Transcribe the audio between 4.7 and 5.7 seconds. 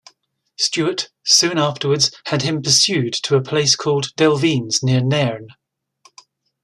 near Nairn.